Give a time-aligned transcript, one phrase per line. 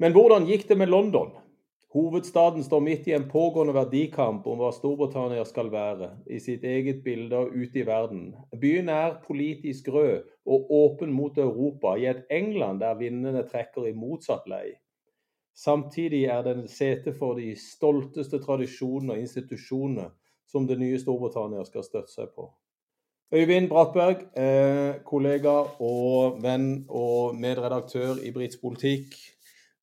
[0.00, 1.34] Men hvordan gikk det med London?
[1.92, 7.02] Hovedstaden står midt i en pågående verdikamp om hva Storbritannia skal være, i sitt eget
[7.04, 8.30] bilde og ute i verden.
[8.62, 13.92] Byen er politisk rød og åpen mot Europa, i et England der vindene trekker i
[13.92, 14.78] motsatt lei.
[15.52, 20.06] Samtidig er den sete for de stolteste tradisjonene og institusjonene
[20.48, 22.46] som det nye Storbritannia skal støtte seg på.
[23.34, 29.12] Øyvind Brattberg, eh, kollega og venn og medredaktør i Brits politikk.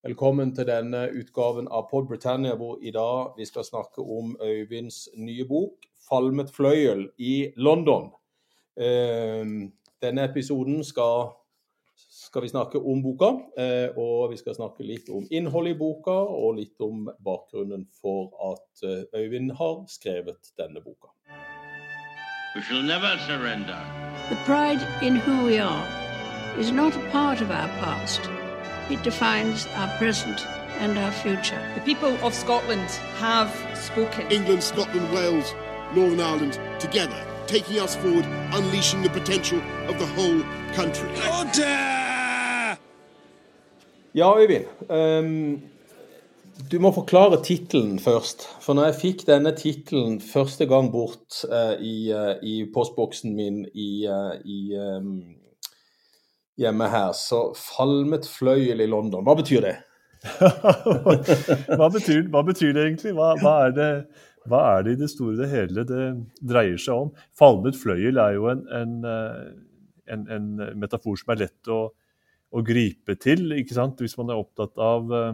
[0.05, 5.07] Velkommen til denne utgaven av Pod Britannia, hvor i dag vi skal snakke om Øyvinds
[5.17, 8.11] nye bok 'Falmet fløyel' i London.
[8.77, 11.33] Ehm, denne episoden skal,
[11.97, 16.11] skal vi snakke om boka, eh, og vi skal snakke litt om innholdet i boka,
[16.11, 21.09] og litt om bakgrunnen for at eh, Øyvind har skrevet denne boka.
[22.55, 23.81] We shall never surrender.
[24.29, 25.85] The pride in who we are
[26.59, 28.46] is not a part of our past.
[28.89, 30.47] It defines our present
[30.79, 31.61] and our future.
[31.75, 34.31] The people of Scotland have spoken.
[34.31, 35.53] England, Scotland, Wales,
[35.93, 40.41] Northern Ireland together, taking us forward, unleashing the potential of the whole
[40.73, 41.09] country.
[44.13, 44.65] Ja, Øyvind.
[44.89, 45.61] Um,
[46.71, 48.47] du må forklare tittelen først.
[48.61, 53.65] For når jeg fikk denne tittelen første gang bort uh, i, uh, i, postboksen min
[53.73, 55.21] i, uh, i um,
[56.57, 59.25] hjemme her, så falmet fløyel i London.
[59.25, 59.75] Hva betyr det?
[60.41, 61.13] hva,
[61.93, 63.13] betyr, hva, betyr, det egentlig?
[63.17, 63.89] Hva, hva, er det,
[64.49, 66.07] hva, er det, i det store og hele det
[66.41, 67.11] dreier seg om?
[67.37, 69.45] Falmet fløyel er jo en, en, eh,
[70.13, 70.49] en, en
[70.81, 71.83] metafor som er lett å,
[72.49, 74.01] å, gripe til, ikke sant?
[74.01, 75.31] hvis man er opptatt av, eh,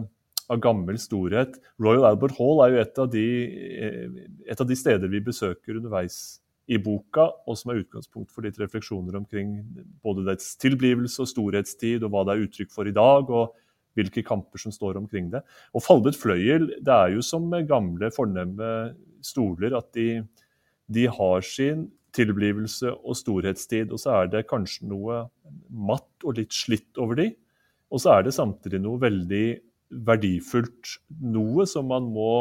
[0.52, 1.56] av gammel storhet.
[1.80, 3.26] Royal Albert Hall er jo et av, de,
[3.88, 6.20] eh, et av de steder vi besøker underveis
[6.70, 9.58] i boka, og som er utgangspunkt for litt refleksjoner omkring
[10.04, 13.52] både dets tilblivelse og storhetstid, og hva det er uttrykk for i dag, og
[13.94, 15.44] hvilke kamper som står omkring det.
[15.76, 18.70] Og Falmet fløyel det er jo som gamle, fornemme
[19.24, 20.24] stoler, at de,
[20.90, 25.24] de har sin tilblivelse og storhetstid, og så er det kanskje noe
[25.68, 27.30] matt og litt slitt over de,
[27.92, 29.46] og så er det samtidig noe veldig
[30.04, 30.96] verdifullt,
[31.34, 32.34] noe som man må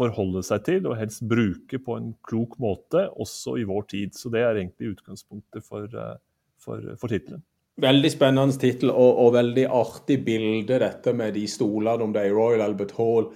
[0.00, 4.16] forholde seg til og helst bruke på en klok måte, også i vår tid.
[4.16, 6.18] Så det er egentlig utgangspunktet for, eh,
[6.60, 7.44] for, for tittelen.
[7.80, 12.32] Veldig spennende tittel og, og, veldig artig bilde, dette med de stolene, om det er
[12.32, 13.30] i Royal Albert Hall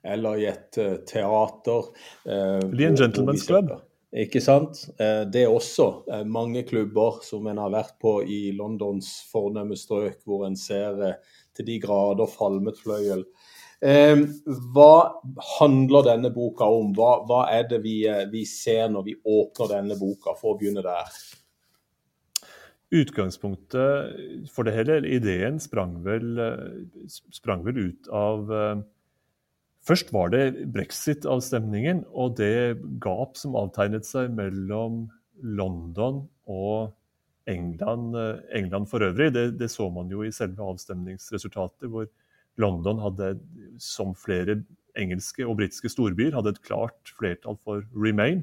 [0.00, 1.90] eller i et uh, teater.
[2.24, 3.74] Uh, Eller Gentlemen's club.
[4.16, 4.86] Ikke sant?
[4.96, 9.76] Uh, det er også uh, mange klubber som en har vært på i Londons fornemme
[9.76, 11.18] strøk, hvor en ser
[11.56, 13.26] til de grader falmet fløyel.
[13.80, 14.26] Ehm,
[14.74, 15.20] hva
[15.56, 16.92] handler denne boka om?
[16.96, 20.58] Hva, hva er det vi, eh, vi, ser når vi åpner denne boka, for å
[20.60, 21.20] begynne der?
[22.90, 28.88] Utgangspunktet for det hele, ideen, sprang vel, eh, sprang vel ut av eh,
[29.80, 35.06] Først var det brexit-avstemningen og det gap som avtegnet seg mellom
[35.40, 36.92] London og
[37.48, 38.12] England,
[38.52, 39.30] England for øvrig.
[39.32, 42.04] Det, det, så man jo i selve avstemningsresultatet, hvor
[42.58, 43.34] London hadde,
[43.80, 44.60] som flere
[44.98, 48.42] engelske og britiske storbyer, hadde et klart flertall for remain.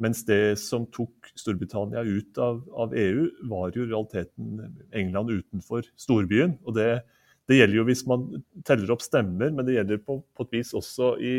[0.00, 4.62] Mens det som tok Storbritannia ut av, av EU, var jo realiteten
[4.96, 6.56] England utenfor storbyen.
[6.64, 7.02] Og det,
[7.50, 8.24] det, gjelder jo hvis man
[8.64, 11.34] teller opp stemmer, men det gjelder på, på et vis også i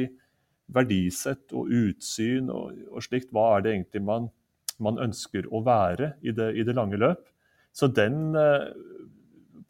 [0.72, 3.34] verdisett og utsyn og, og, slikt.
[3.34, 4.30] Hva er det egentlig man,
[4.78, 7.26] man ønsker å være i det, i det lange løp?
[7.74, 8.70] Så den, eh,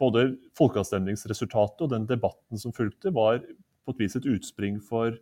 [0.01, 0.25] både
[0.57, 3.41] folkeavstemningsresultatet og den debatten som fulgte, var
[3.85, 5.15] på et vis et utspring for,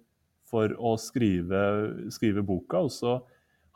[0.47, 1.61] for å skrive,
[2.13, 2.85] skrive, boka.
[2.87, 3.17] Og så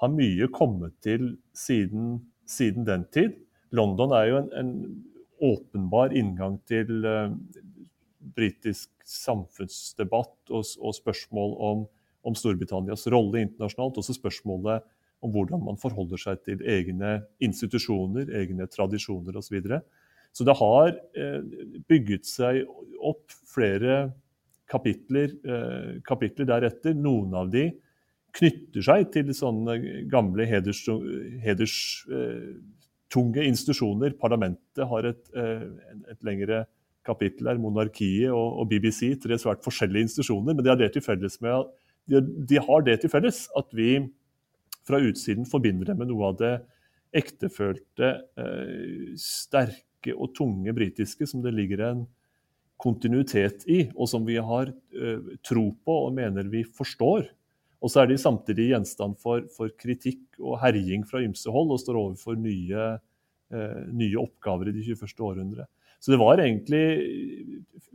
[0.04, 3.36] har mye kommet til siden, siden, den tid.
[3.76, 4.74] London er jo en, en
[5.44, 7.34] åpenbar inngang til uh,
[8.36, 11.86] britisk samfunnsdebatt og, og spørsmål om,
[12.24, 14.00] om, Storbritannias rolle internasjonalt.
[14.00, 14.86] Også spørsmålet
[15.24, 19.60] om hvordan man forholder seg til egne institusjoner, egne tradisjoner osv.
[19.60, 19.82] Og, så
[20.34, 21.42] så det har eh,
[21.90, 22.64] bygget seg
[23.04, 24.08] opp flere
[24.72, 26.96] kapitler, eh, kapitler deretter.
[26.98, 27.68] Noen av de
[28.34, 29.78] knytter seg til sånne
[30.10, 31.76] gamle hederstunge heders,
[32.10, 32.56] eh,
[33.14, 34.16] institusjoner.
[34.18, 36.64] Parlamentet har et, et lengre
[37.06, 40.56] kapittel her, monarkiet og, og, BBC, tre svært forskjellige institusjoner.
[40.56, 41.70] Men de har det til felles, med,
[42.10, 44.00] de, de har det til felles at vi
[44.88, 46.54] fra utsiden forbinder det med noe av det
[47.14, 48.10] ektefølte,
[48.42, 52.08] eh, sterke sterke og tunge britiske som det ligger en
[52.78, 57.30] kontinuitet i, og som vi har uh, tro på og mener vi forstår.
[57.82, 61.80] Og så er de samtidig gjenstand for, for kritikk og herjing fra ymse hold og
[61.80, 62.98] står overfor nye,
[63.54, 65.20] uh, nye, oppgaver i det 21.
[65.20, 65.68] århundret.
[66.00, 66.84] Så det var egentlig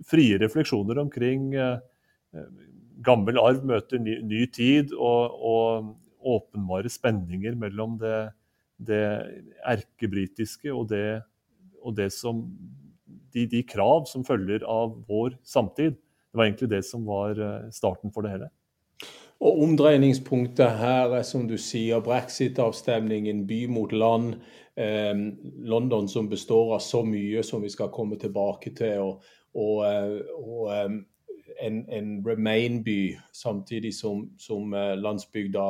[0.09, 1.51] frie refleksjoner omkring
[3.05, 5.97] gammel arv møter ny, ny tid, og, og,
[6.29, 8.33] åpenbare spenninger mellom det,
[8.83, 9.05] det
[9.71, 11.21] erkebritiske og, det,
[11.83, 12.45] og som
[13.33, 15.99] de, de, krav som følger av vår samtid.
[15.99, 17.39] Det var egentlig det som var
[17.73, 18.49] starten for det hele.
[19.39, 24.35] Og Omdreiningspunktet her er som du sier, brexit-avstemningen, by mot land.
[24.79, 25.15] Eh,
[25.63, 29.05] London som består av så mye som vi skal komme tilbake til.
[29.05, 30.99] Og, og, eh, og eh,
[31.63, 35.67] en, en remain-by, samtidig som, som, eh, landsbygda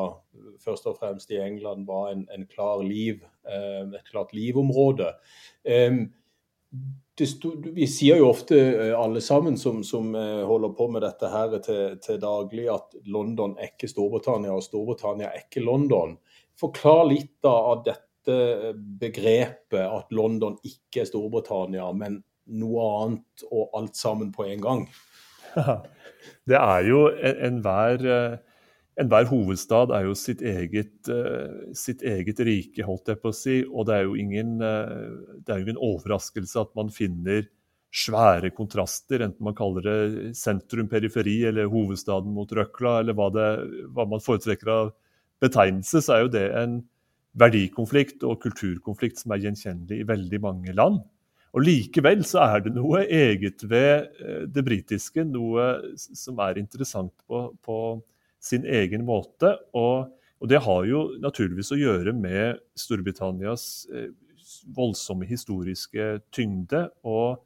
[0.64, 5.14] først og fremst i England var en, en klar liv, et klart livområde
[7.18, 7.26] det,
[7.74, 11.56] vi sier jo ofte eh, alle sammen som, som eh, holder på med dette her
[11.64, 16.16] til, til, daglig, at London er ikke Storbritannia og Storbritannia er ikke London.
[16.58, 18.38] Forklar litt da av dette
[19.00, 22.20] begrepet at London ikke er Storbritannia, men
[22.58, 24.84] noe annet og alt sammen på en gang.
[26.48, 28.38] Det er jo enhver en
[28.98, 33.60] enhver hovedstad er jo sitt eget, uh, sitt eget, rike, holdt jeg på å si.
[33.68, 37.46] Og det er jo ingen, uh, det er ingen overraskelse at man finner
[37.94, 43.46] svære kontraster, enten man kaller det sentrum-periferi eller hovedstaden mot røkla, eller hva, det,
[43.96, 44.90] hva, man foretrekker av
[45.40, 46.80] betegnelse, så er jo det en
[47.38, 51.00] verdikonflikt og kulturkonflikt som er gjenkjennelig i veldig mange land.
[51.58, 57.10] Og Likevel så er det noe eget ved eh, det britiske, noe som er interessant
[57.26, 57.78] på, på
[58.38, 59.56] sin egen måte.
[59.74, 64.12] Og, og, det har jo naturligvis å gjøre med Storbritannias eh,
[64.76, 66.86] voldsomme historiske tyngde.
[67.02, 67.42] og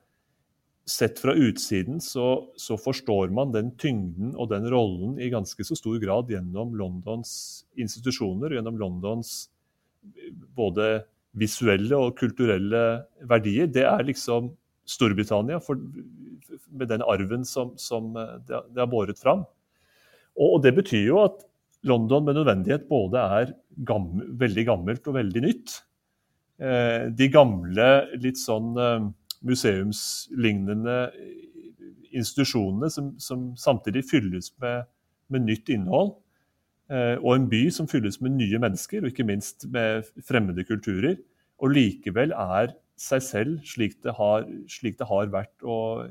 [0.93, 5.79] Sett fra utsiden så, så, forstår man den tyngden og den rollen i ganske så
[5.79, 7.33] stor grad gjennom Londons
[7.81, 9.47] institusjoner, gjennom Londons
[10.05, 11.07] eh, både
[11.39, 12.83] visuelle og kulturelle
[13.29, 13.71] verdier.
[13.71, 14.51] Det er liksom
[14.89, 15.79] Storbritannia for,
[16.75, 19.45] med den arven som, som eh, det, har båret fram.
[20.41, 21.45] Og, det betyr jo at
[21.87, 23.55] London med nødvendighet både er
[23.89, 25.77] gammel, veldig gammelt og veldig nytt.
[26.63, 27.89] Eh, de gamle,
[28.23, 29.07] litt sånn eh,
[29.43, 30.99] museumslignende
[32.13, 34.89] institusjonene som, som samtidig fylles med,
[35.33, 36.15] med nytt innhold.
[36.93, 41.17] Eh, og en by som fylles med nye mennesker, og ikke minst med fremmede kulturer.
[41.63, 46.11] Og likevel er seg selv slik det har, slik det har vært og,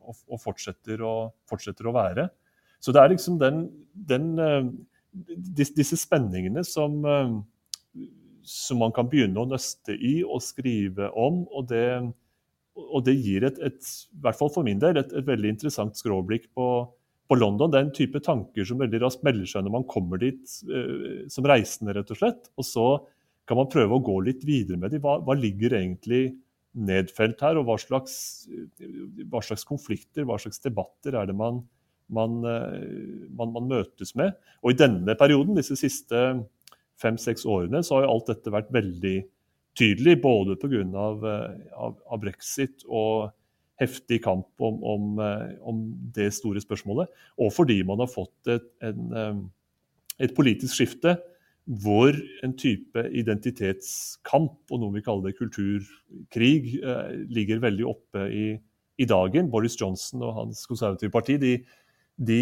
[0.00, 2.28] og, og fortsetter, å, fortsetter, å, være.
[2.80, 4.30] Så det er liksom den, den
[5.10, 7.34] disse, disse spenningene som, eh,
[8.46, 11.42] som, man kan begynne å nøste i og skrive om.
[11.50, 11.84] Og det,
[12.86, 15.98] og det gir, et, et, i hvert fall for min del, et, et veldig interessant
[15.98, 16.70] skråblikk på,
[17.30, 17.70] på, London.
[17.70, 21.24] Det er en type tanker som veldig raskt melder seg når man kommer dit eh,
[21.32, 22.52] som reisende, rett og slett.
[22.58, 22.86] Og så
[23.48, 25.02] kan man prøve å gå litt videre med dem.
[25.04, 26.24] Hva, hva ligger egentlig
[26.70, 28.14] nedfelt her, og hva slags,
[29.30, 31.64] hva slags konflikter, hva slags debatter er det man
[32.10, 34.34] man, eh, man, man, møtes med.
[34.64, 36.22] Og i denne perioden, disse siste
[37.00, 39.16] fem-seks årene, så har jo alt dette vært veldig
[39.78, 40.16] tydelig.
[40.22, 40.82] Både pga.
[40.90, 43.30] Av, eh, av, av brexit og
[43.80, 45.82] heftig kamp om, om, eh, om,
[46.14, 47.10] det store spørsmålet,
[47.40, 49.50] og fordi man har fått et, en,
[50.20, 51.16] et politisk skifte
[51.80, 56.80] hvor en type identitetskamp og noe vi kaller det kulturkrig
[57.30, 58.46] ligger veldig oppe i,
[58.98, 59.50] i dagen.
[59.52, 61.52] Boris Johnson og hans konservative parti de
[62.20, 62.40] de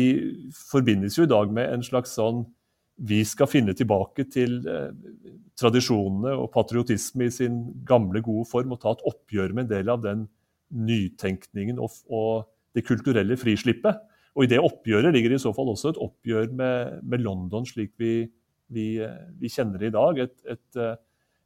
[0.70, 2.42] forbindes jo i dag med en slags sånn
[3.08, 4.90] vi skal finne tilbake til eh,
[5.58, 9.92] tradisjonene og patriotisme i sin gamle, gode form og ta et oppgjør med en del
[9.92, 10.24] av den
[10.74, 13.98] nytenkningen og, og det kulturelle frislippet.
[14.38, 17.66] Og I det oppgjøret ligger det i så fall også et oppgjør med, med London
[17.66, 18.28] slik vi,
[18.70, 20.20] vi, eh, vi, kjenner det i dag.
[20.22, 20.94] Et, et, eh,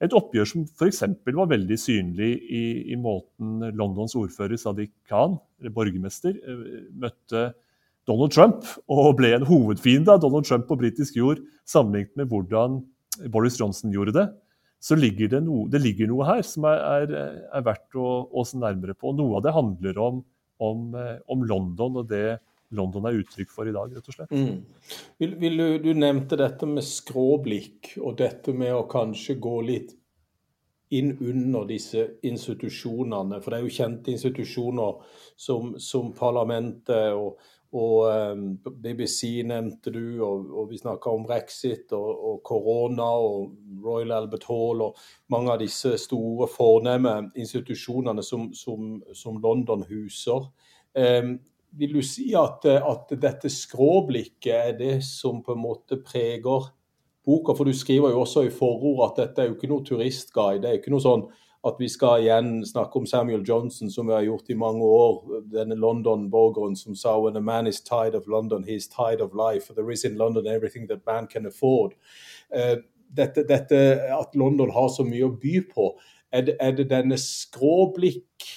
[0.04, 1.04] et oppgjør som f.eks.
[1.24, 5.38] var veldig synlig i, i, måten Londons ordfører Sadiq Khan,
[5.72, 7.52] borgermester, eh, møtte
[8.08, 12.80] Donald Trump og ble en hovedfiende av Donald Trump på britisk jord sammenlignet med hvordan
[13.30, 14.26] Boris Johnson gjorde det,
[14.82, 18.42] så ligger det, no, det ligger noe her som er, er, er verdt å, å,
[18.46, 19.12] se nærmere på.
[19.14, 20.18] Noe av det handler om,
[20.58, 20.88] om,
[21.30, 22.40] om, London og det
[22.74, 24.32] London er uttrykk for i dag, rett og slett.
[24.32, 24.98] Mm.
[25.22, 29.92] Vil, vil du, du, nevnte dette med skråblikk, og dette med å kanskje gå litt
[30.92, 33.38] inn under disse institusjonene.
[33.40, 37.38] For det er jo kjente institusjoner som, som parlamentet og,
[37.72, 38.42] og um,
[38.84, 44.44] BBC nevnte du, og, og vi snakka om brexit og, og, korona og Royal Albert
[44.50, 44.98] Hall og
[45.32, 50.50] mange av disse store, fornemme institusjonene som, som, som London huser.
[50.92, 51.32] Eh,
[51.80, 56.68] vil du si at, at, dette skråblikket er det som på en måte preger
[57.24, 57.56] boka?
[57.56, 60.60] For du skriver jo også i forord at dette er jo ikke noe turistguide.
[60.60, 61.24] Det er jo ikke noe sånn
[61.62, 65.42] at vi skal igjen snakke om Samuel Johnson, som vi har gjort i mange år.
[65.52, 69.35] Denne London-borgeren som sa when a man is tired of London, he is tired of
[69.35, 69.71] life.
[69.75, 71.95] There is in London everything that man can afford.
[72.50, 72.83] Uh,
[73.14, 73.78] dette, dette,
[74.11, 75.92] at London har så mye å by på.
[76.33, 78.49] Er det, er det denne skråblikk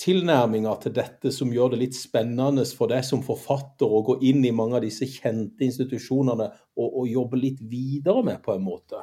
[0.00, 4.44] tilnærminga til dette som gjør det litt spennende for deg som forfatter å gå inn
[4.46, 9.02] i mange av disse kjente institusjonene og, og jobbe litt videre med, på en måte?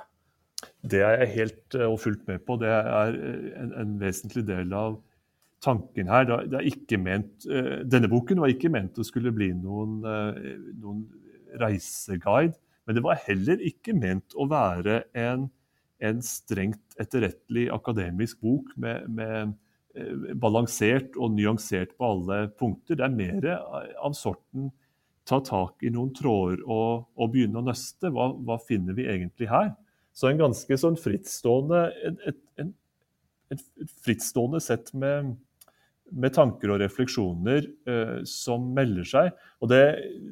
[0.84, 2.58] Det er jeg helt eh, og fullt med på.
[2.62, 5.00] Det er eh, en, en vesentlig del av
[5.64, 6.28] tanken her.
[6.28, 10.02] Det er ikke ment, eh, denne boken var ikke ment å skulle bli noen,
[10.82, 11.06] noen
[11.62, 12.58] reiseguide.
[12.84, 15.48] Men det var heller ikke ment å være en,
[16.04, 19.54] en strengt etterrettelig akademisk bok med, med
[20.42, 22.98] balansert og nyansert på alle punkter.
[23.00, 23.48] Det er mer
[24.04, 24.72] av sorten
[25.28, 28.12] ta tak i noen tråder og, og begynne å nøste.
[28.12, 29.72] Hva, hva, finner vi egentlig her?
[30.14, 32.70] Så en ganske sånn frittstående, et, et,
[33.54, 35.32] et, et frittstående sett med,
[36.14, 39.32] med tanker og refleksjoner eh, som melder seg.
[39.64, 39.82] Og det,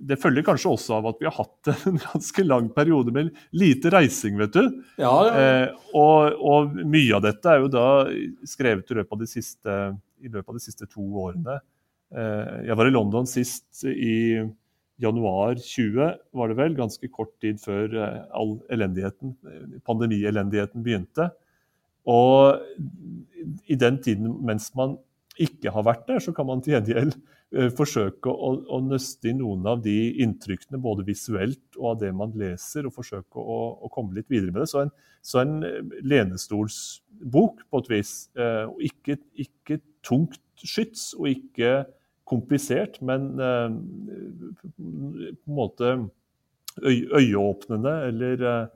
[0.06, 3.94] det, følger kanskje også av at vi har hatt en ganske lang periode med lite
[3.94, 4.70] reising, vet du.
[5.02, 5.34] Ja, ja.
[5.34, 7.90] Eh, og, og, mye av dette er jo da
[8.48, 11.58] skrevet i løpet av de siste, av de siste to årene.
[12.12, 14.44] Eh, jeg var i London sist i
[15.02, 19.36] januar 20, var det vel, ganske kort tid før eh, all elendigheten,
[19.88, 21.30] pandemielendigheten begynte.
[22.10, 22.60] Og
[23.70, 24.98] i den tiden mens man
[25.42, 27.16] ikke har vært der, så kan man til gjengjeld
[27.56, 32.12] uh, forsøke å, å, nøste i noen av de inntrykkene, både visuelt og av det
[32.18, 34.70] man leser, og forsøke å, å komme litt videre med det.
[34.74, 34.94] Så en,
[35.26, 38.14] så en eh, lenestolsbok, på et vis.
[38.36, 41.84] og ikke, ikke, tungt skyts, og ikke
[42.28, 43.70] komplisert, men uh,
[44.78, 45.96] på en måte
[46.82, 48.70] øyeåpnende eller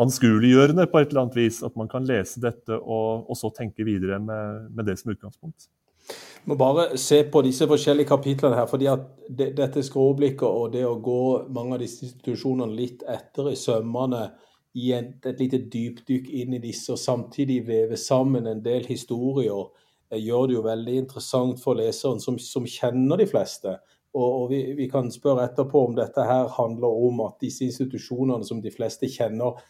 [0.00, 1.62] anskueliggjørende på et eller annet vis.
[1.62, 5.68] At man kan lese dette og, og så tenke videre med, med det som utgangspunkt
[6.10, 8.66] Vi må bare se på disse forskjellige kapitlene her.
[8.66, 13.52] fordi at det, Dette skråblikket og det å gå mange av disse institusjonene litt etter
[13.52, 14.30] i sømmene
[14.74, 19.88] i et, lite dypdykk inn i disse, og samtidig veve sammen en del historier, eh,
[20.18, 23.76] gjør det jo veldig interessant for leseren, som, som kjenner de fleste.
[24.14, 28.46] Og, og vi, vi, kan spørre etterpå om dette her handler om at disse institusjonene
[28.46, 29.60] som de fleste kjenner,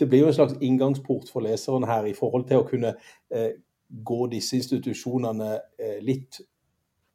[0.00, 2.94] det blir jo en slags inngangsport for leseren her i forhold til å kunne
[3.28, 3.50] eh,
[3.90, 6.40] gå disse institusjonene eh, litt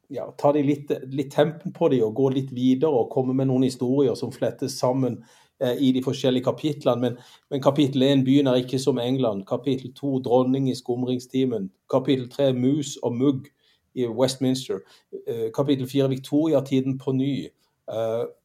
[0.08, 3.48] ja, Ta de litt, litt tempen på dem og gå litt videre og komme med
[3.50, 5.16] noen historier som flettes sammen
[5.80, 7.00] i de forskjellige kapitlene.
[7.00, 7.18] Men,
[7.50, 9.46] men kapittel 1 begynner ikke som England.
[9.48, 11.70] Kapittel 2 dronning i skumringstimen.
[11.90, 13.46] Kapittel 3 mus og mugg
[13.94, 14.82] i Westminster.
[15.26, 17.48] Eh, kapittel 4 Victoria-tiden på ny.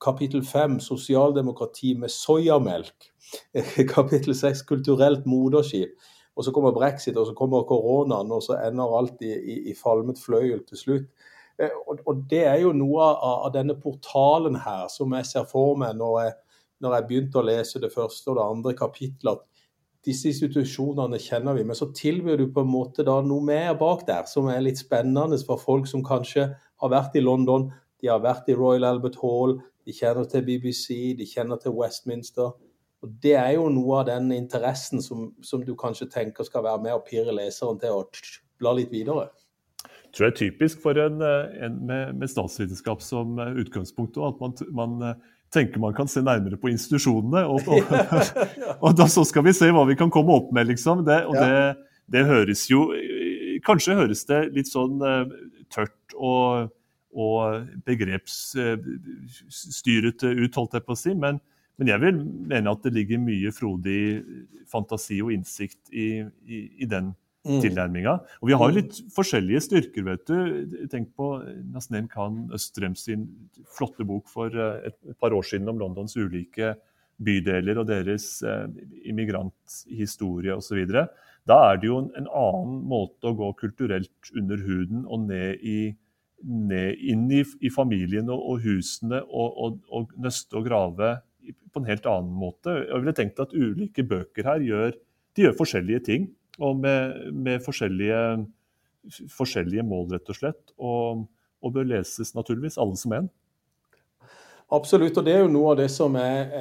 [0.06, 3.10] Kapittel 5 sosialdemokrati med soyamelk.
[3.96, 5.89] Kapittel 6 kulturelt moderskip.
[6.36, 9.74] Og så kommer brexit, og så kommer koronaen, og så ender alt i, i, i
[9.84, 11.10] falmet fløyel til slutt.
[11.60, 15.50] Eh, og, og, Det er jo noe av, av, denne portalen her som jeg ser
[15.50, 16.38] for meg når jeg,
[16.82, 19.40] når jeg begynte å lese det første og det andre kapitlet.
[19.40, 19.48] at
[20.06, 24.08] disse institusjonene kjenner vi, men så tilbyr du på en måte da noe mer bak
[24.08, 27.70] der som er litt spennende for folk som kanskje har vært i London,
[28.02, 32.54] de har vært i Royal Albert Hall, de kjenner til BBC, de kjenner til Westminster.
[33.02, 36.82] Og Det er jo noe av den interessen som, som du kanskje tenker skal være
[36.82, 38.04] med og pirre leseren til å
[38.62, 39.30] bla litt videre.
[39.82, 44.58] Jeg tror det er typisk for en, en med, med, statsvitenskap som utgangspunkt at man,
[44.76, 45.14] man,
[45.53, 47.41] tenker man kan se nærmere på institusjonene.
[47.51, 47.81] Og, og,
[48.84, 50.98] og, da så skal vi se hva vi kan komme opp med, liksom.
[51.08, 51.55] Det, og det,
[52.12, 52.79] det høres jo
[53.62, 55.25] Kanskje høres det litt sånn eh,
[55.70, 56.74] tørt og,
[57.13, 61.13] og begrepsstyrete ut, holdt jeg på å si.
[61.13, 61.38] men
[61.81, 64.22] men jeg vil mene at det ligger mye frodig
[64.70, 67.15] fantasi og innsikt i, i, i den
[67.48, 67.60] mm.
[67.63, 68.17] tilnærminga.
[68.41, 70.86] Og vi har jo litt forskjellige styrker, vet du.
[70.91, 71.33] Tenk på
[71.74, 73.27] Nasnem Khan Østrem sin
[73.69, 76.75] flotte bok for eh, et, par år siden om Londons ulike
[77.21, 78.67] bydeler og deres eh,
[79.10, 80.86] immigranthistorie osv.
[81.50, 85.62] Da er det jo en, en, annen måte å gå kulturelt under huden og ned
[85.65, 85.79] i
[86.41, 91.12] ned inn i, i familien og, og husene og, og, og nøste og grave
[91.71, 92.74] på en helt annen måte.
[92.88, 94.95] Jeg ville tenkt at ulike bøker her gjør,
[95.38, 96.29] gjør forskjellige ting.
[96.60, 98.48] Og med, med forskjellige,
[99.31, 100.74] forskjellige, mål, rett og slett.
[100.77, 101.27] Og,
[101.62, 103.29] og, bør leses naturligvis alle som en.
[104.72, 106.53] Absolutt, og det er jo noe av det som er,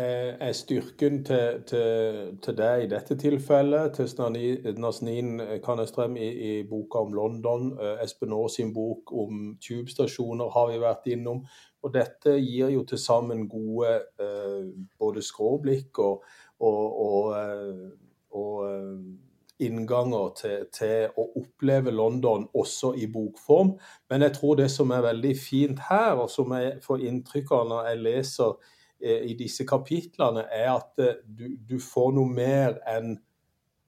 [0.42, 4.00] er, styrken til, til, til, deg i dette tilfellet.
[4.00, 7.68] Til Nazneen Kannestrøm i, i, boka om London.
[7.78, 11.44] Eh, Espen Aas sin bok om tubestasjoner har vi vært innom.
[11.86, 14.68] Og dette gir jo til sammen gode eh,
[14.98, 16.26] både skråblikk og,
[16.66, 17.86] og, og, eh,
[18.36, 18.96] og eh,
[19.62, 23.74] innganger til, til, å oppleve London også i bokform.
[24.10, 27.66] Men jeg tror det som er veldig fint her, og som jeg får inntrykk av
[27.70, 28.54] når jeg leser
[29.00, 33.16] eh, i disse kapitlene, er at eh, du, du, får noe mer enn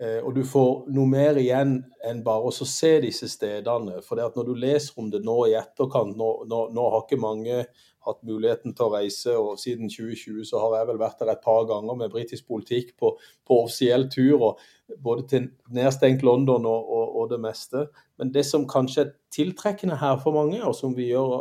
[0.02, 4.00] og du får noe mer igjen enn bare å se disse stedene.
[4.02, 7.62] For når du leser om det nå i etterkant, nå, nå, nå har ikke mange
[8.06, 9.34] hatt muligheten til å reise.
[9.38, 12.94] og Siden 2020 så har jeg vel vært der et par ganger med britisk politikk
[12.98, 13.14] på,
[13.46, 14.48] på offisiell tur.
[14.48, 17.86] og Både til nedstengt London og, og, og, det meste.
[18.18, 21.38] Men det som kanskje er tiltrekkende her for mange, og som vi gjør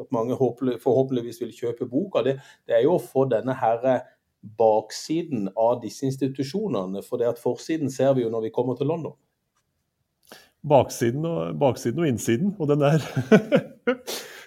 [0.00, 3.84] at mange forhåpentligvis vil kjøpe boka, det, det er jo å få denne her
[4.58, 7.02] baksiden av disse institusjonene.
[7.06, 9.16] For det at forsiden ser vi jo når vi kommer til London.
[10.64, 13.04] Baksiden og, baksiden og innsiden, og den der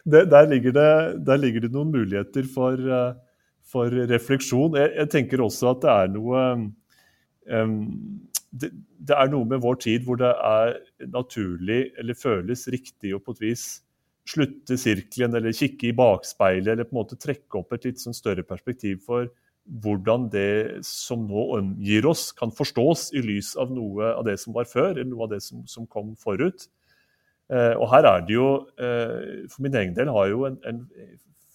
[0.07, 3.13] der, ligger det, der, ligger det, noen muligheter for, eh,
[3.67, 4.77] for refleksjon.
[4.79, 6.43] Jeg, jeg, tenker også at det er noe
[7.51, 7.73] um,
[8.51, 10.77] det, det, er noe med vår tid hvor det er
[11.11, 13.65] naturlig, eller føles riktig å på et vis
[14.27, 18.15] slutte sirkelen, eller kikke i bakspeilet, eller på en måte trekke opp et litt sånn
[18.15, 19.29] større perspektiv for
[19.67, 24.55] hvordan det som nå omgir oss, kan forstås i lys av noe av det som
[24.55, 26.67] var før, eller noe av det som, som kom forut.
[27.51, 30.57] Eh, og her er det jo, eh, for min egen del, har jeg jo en,
[30.67, 30.81] en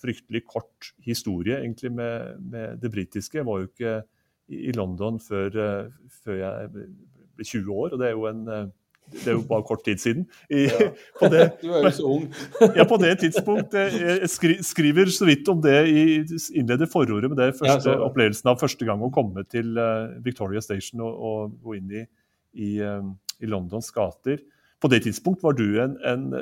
[0.02, 3.38] fryktelig kort historie egentlig med, med, det britiske.
[3.38, 3.97] Jeg var jo ikke
[4.52, 8.73] i London før, eh, før jeg ble 20 år, og det er jo en
[9.12, 10.26] det er jo bare kort tid siden.
[10.50, 10.88] I, ja.
[11.33, 12.28] det, du er jo så ung.
[12.78, 13.76] ja, på det tidspunkt.
[13.76, 16.04] Jeg skri, skriver så vidt om det i
[16.59, 19.76] innleder forordet med det første ja, opplevelsen av første gang å komme til
[20.25, 22.07] Victoria Station og, og gå inn i,
[22.57, 24.42] i, i Londons gater.
[24.83, 26.33] På det tidspunkt var du en, en,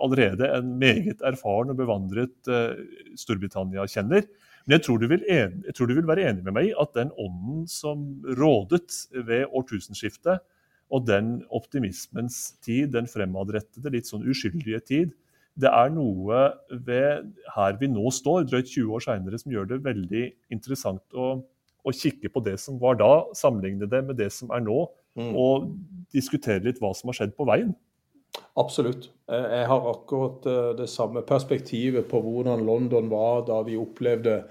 [0.00, 2.72] allerede en meget erfaren og bevandret uh,
[3.20, 4.24] Storbritannia-kjenner.
[4.64, 7.10] Men jeg tror, en, jeg tror, du vil være enig med meg i at den
[7.20, 8.06] ånden som
[8.38, 8.86] rådet
[9.26, 10.40] ved årtusenskiftet,
[10.92, 15.14] og den optimismens tid, den fremadrettede, litt sånn uskyldige tid,
[15.60, 16.46] det er noe
[16.86, 21.34] ved her vi nå står, drøyt 20 år seinere, som gjør det veldig interessant å,
[21.84, 24.84] å, kikke på det som var da, sammenligne det med det som er nå,
[25.18, 25.32] mm.
[25.36, 25.72] og
[26.12, 27.74] diskutere litt hva som har skjedd på veien.
[28.56, 29.10] Absolutt.
[29.28, 34.42] Jeg har akkurat eh, det samme perspektivet på hvordan London var da vi opplevde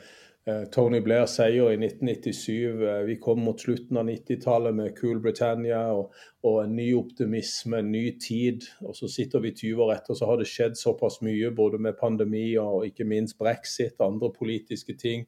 [0.73, 2.81] Tony Blair seier i 1997.
[2.87, 7.77] Eh, vi kom mot slutten av 90-tallet med Cool Britannia og, og, en ny optimisme,
[7.77, 8.65] en ny tid.
[8.81, 11.99] Og så sitter vi 20 år etter, så har det skjedd såpass mye, både med
[11.99, 15.27] pandemi og ikke minst brexit, og andre politiske ting,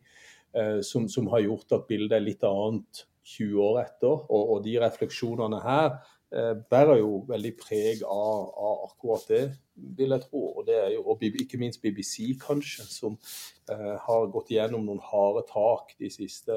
[0.86, 4.26] som, som har gjort at bildet er litt annet 20 år etter.
[4.30, 6.13] Og, og de refleksjonene her eh,
[6.70, 9.42] bærer jo veldig preg av, av, akkurat det,
[9.98, 10.44] vil jeg tro.
[10.58, 13.18] Og det er jo, og ikke minst BBC, kanskje, som
[13.72, 16.56] eh, har gått gjennom noen harde tak de siste,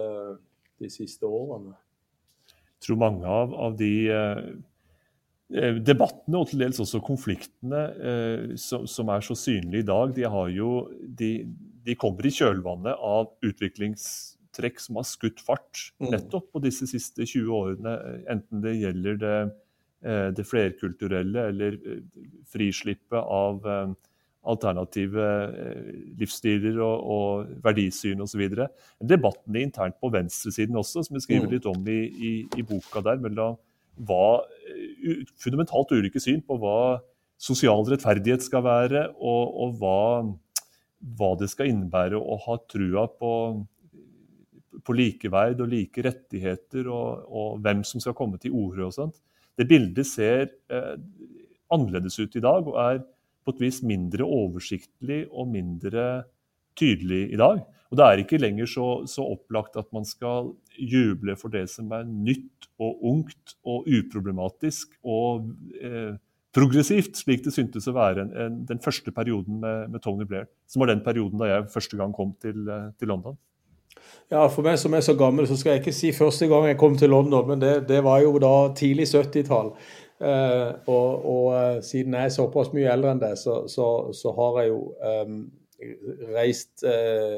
[0.80, 1.76] de siste årene.
[2.76, 4.40] Jeg tror mange av, av de eh,
[5.56, 10.16] eh debattene og til dels også konfliktene eh, som, som, er så synlige i dag,
[10.16, 10.70] de, jo,
[11.20, 11.30] de,
[11.86, 16.10] de kommer i kjølvannet av utviklings trekk som har skutt fart mm.
[16.14, 17.94] nettopp på disse siste 20 årene.
[18.32, 19.54] Enten det gjelder det, eh,
[20.36, 22.02] det flerkulturelle eller eh,
[22.52, 23.94] frislippet av eh,
[24.46, 25.24] alternative
[26.20, 28.44] livsstiler og, og verdisyn osv.
[29.02, 31.54] Debattene internt på venstresiden også, som vi skriver mm.
[31.56, 33.56] litt om i, i, i boka der, mellom
[34.06, 34.44] hva,
[35.42, 37.00] fundamentalt ulike syn på hva
[37.42, 39.98] sosial rettferdighet skal være, og, og hva,
[41.18, 43.32] hva, det skal innebære å ha trua på
[44.86, 49.16] på likeverd og like rettigheter og, og, hvem som skal komme til orde og sånt.
[49.56, 50.96] Det bildet ser eh,
[51.72, 53.00] annerledes ut i dag og er
[53.46, 56.26] på et vis mindre oversiktlig og mindre
[56.78, 57.62] tydelig i dag.
[57.90, 61.92] Og Det er ikke lenger så, så, opplagt at man skal juble for det som
[61.94, 66.16] er nytt og ungt og uproblematisk og eh,
[66.56, 70.48] progressivt, slik det syntes å være en, en, den første perioden med, med, Tony Blair.
[70.66, 73.38] Som var den perioden da jeg første gang kom til, eh, til London.
[74.30, 76.78] Ja, For meg som er så gammel, så skal jeg ikke si første gang jeg
[76.80, 79.70] kom til London, men det, det var jo da tidlig 70-tall.
[80.16, 84.32] Eh, og, og, eh, siden jeg er såpass mye eldre enn det, så, så, så
[84.38, 85.42] har jeg jo um,
[86.32, 87.36] reist eh,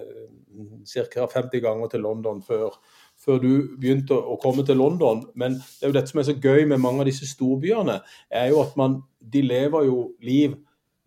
[0.86, 1.26] ca.
[1.26, 2.78] 50 ganger til London før,
[3.18, 3.50] før du
[3.80, 5.24] begynte å komme til London.
[5.34, 7.98] Men det er jo dette som er så gøy med mange av disse storbyene,
[8.30, 10.54] er jo at man, de lever jo liv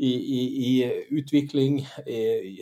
[0.01, 0.71] i, i, i
[1.13, 1.83] utvikling.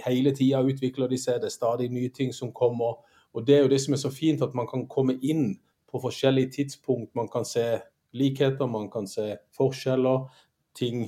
[0.06, 3.00] Hele tida utvikler de seg, det er stadig nye ting som kommer.
[3.34, 5.54] Og Det er jo det som er så fint, at man kan komme inn
[5.92, 7.16] på forskjellige tidspunkt.
[7.16, 7.80] Man kan se
[8.14, 10.28] likheter, man kan se forskjeller.
[10.76, 11.04] Ting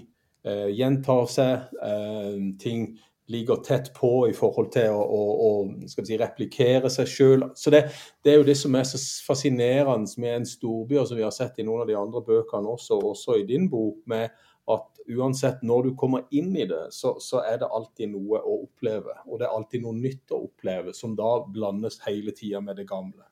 [0.46, 2.94] eh, gjentar seg, eh, ting
[3.32, 5.52] ligger tett på i forhold til å, å, å
[5.88, 7.46] si, replikere seg sjøl.
[7.56, 7.84] Det,
[8.24, 11.36] det, er jo det som er så fascinerende med en storby, og som vi har
[11.36, 14.32] sett i noen av de andre bøkene også, også i din bok, med
[14.74, 18.64] at uansett når du kommer inn i det, så, så, er det alltid noe å
[18.66, 19.14] oppleve.
[19.28, 22.88] Og det er alltid noe nytt å oppleve, som da blandes hele tida med det
[22.90, 23.24] gamle.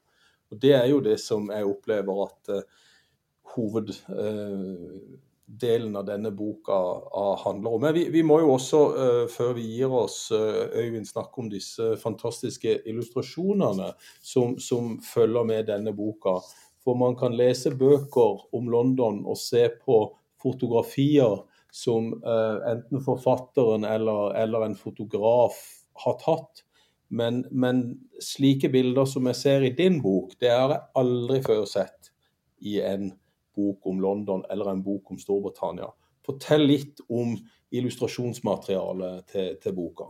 [0.50, 2.62] Og Det er jo det som jeg opplever at uh,
[3.54, 7.82] hoveddelen uh, av denne boka uh, handler om.
[7.86, 8.80] Men vi, vi må jo også,
[9.30, 13.90] før vi gir oss, Øyvind, snakke om disse fantastiske illustrasjonene
[14.22, 16.40] som, som følger med denne boka.
[16.82, 23.84] For man kan lese bøker om London og se på fotografier som uh, enten forfatteren
[23.84, 25.58] eller, eller, en fotograf
[25.94, 26.64] har tatt.
[27.10, 31.66] Men, men, slike bilder som jeg ser i din bok, det har jeg aldri før
[31.70, 32.12] sett
[32.66, 33.10] i en
[33.58, 35.90] bok om London eller en bok om Storbritannia.
[36.26, 37.34] Fortell litt om
[37.74, 40.10] illustrasjonsmaterialet til, til boka.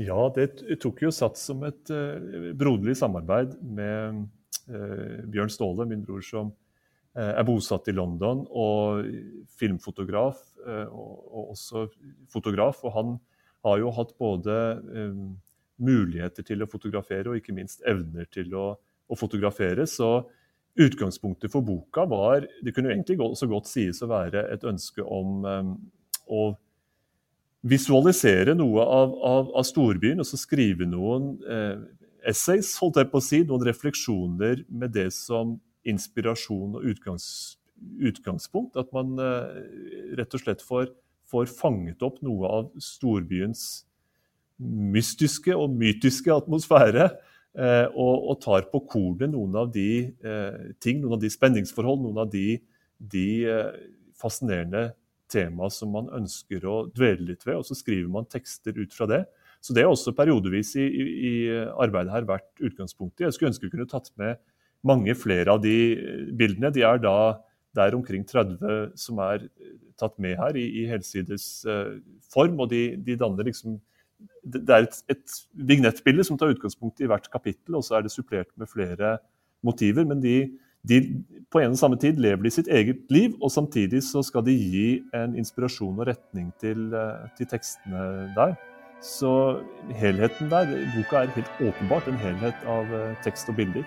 [0.00, 4.24] Ja, det tok jo sats som et uh, broderlig samarbeid med
[4.72, 6.61] uh, Bjørn Ståle, min bror som Eh,
[7.20, 9.04] er bosatt i London og
[9.58, 11.86] filmfotograf eh, og også
[12.32, 12.82] fotograf.
[12.86, 13.16] Og han
[13.66, 14.58] har jo hatt både
[14.96, 15.18] eh,
[15.82, 18.72] muligheter til å fotografere og ikke minst evner til å,
[19.08, 19.86] å fotografere.
[19.86, 20.22] Så
[20.80, 25.44] utgangspunktet for boka var Det kunne egentlig så godt sies å være et ønske om
[26.32, 26.44] å
[27.62, 31.76] visualisere noe av, av, av storbyen og så skrive noen eh,
[32.32, 35.56] essays, holdt jeg på å si, noen refleksjoner med det som
[35.88, 37.26] inspirasjon og utgangs,
[38.02, 38.78] utgangspunkt.
[38.80, 39.58] At man eh,
[40.18, 40.90] rett og slett får,
[41.30, 43.84] får, fanget opp noe av storbyens
[44.62, 47.10] mystiske og mytiske atmosfære.
[47.52, 52.00] Eh, og, og, tar på kornet noen av de eh, ting, noen av de spenningsforhold,
[52.06, 52.56] noen av de,
[52.96, 53.28] de
[54.16, 54.92] fascinerende
[55.32, 57.58] tema som man ønsker å dvele litt ved.
[57.58, 59.24] Og så skriver man tekster ut fra det.
[59.62, 63.28] Så det er også periodevis i, i, i arbeidet her vært utgangspunktet.
[63.28, 64.40] Jeg skulle ønske vi kunne tatt med
[64.86, 65.76] mange flere av de
[66.36, 66.72] bildene.
[66.74, 67.16] De er da
[67.76, 69.46] der omkring 30 som er
[70.00, 71.98] tatt med her i, i helsides uh,
[72.32, 72.58] form.
[72.60, 73.78] Og de, de, danner liksom
[74.42, 75.38] Det er et, et
[75.70, 79.16] vignettbilde som tar utgangspunkt i hvert kapittel, og så er det supplert med flere
[79.62, 80.04] motiver.
[80.06, 80.52] Men de,
[80.86, 81.00] de
[81.50, 84.54] på en og samme tid lever de sitt eget liv, og samtidig så skal de
[84.54, 86.92] gi en inspirasjon og retning til,
[87.38, 88.04] til tekstene
[88.36, 88.54] der.
[89.02, 89.32] Så
[89.98, 92.94] helheten der, boka er helt åpenbart en helhet av
[93.26, 93.86] tekst og bilder.